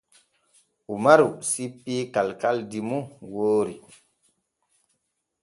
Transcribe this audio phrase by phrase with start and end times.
[0.95, 3.75] Umaru sippii kalkaldi mum woori.